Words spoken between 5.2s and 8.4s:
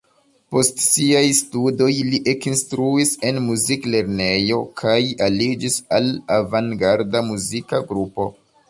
aliĝis al avangarda muzika grupo.